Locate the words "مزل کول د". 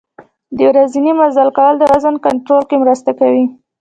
1.19-1.83